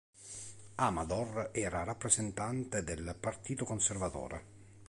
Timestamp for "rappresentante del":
1.83-3.15